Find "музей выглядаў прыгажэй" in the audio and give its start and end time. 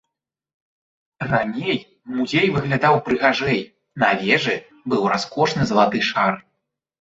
2.17-3.59